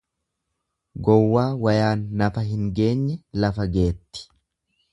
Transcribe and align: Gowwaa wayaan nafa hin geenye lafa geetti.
Gowwaa 1.09 1.45
wayaan 1.67 2.01
nafa 2.23 2.45
hin 2.53 2.65
geenye 2.81 3.21
lafa 3.45 3.69
geetti. 3.77 4.29